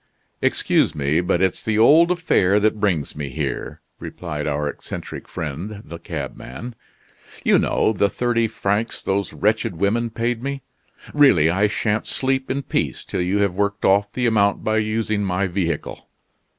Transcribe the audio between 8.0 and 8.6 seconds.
thirty